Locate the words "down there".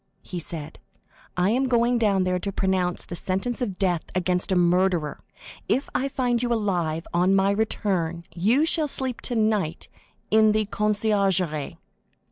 1.99-2.39